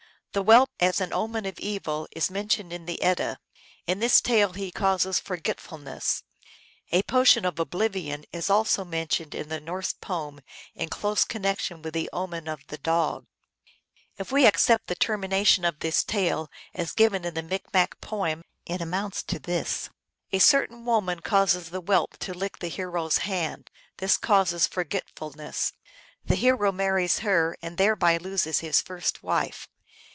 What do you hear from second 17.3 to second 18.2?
the Micmac